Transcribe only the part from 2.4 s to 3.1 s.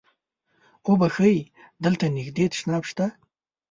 تشناب شته؟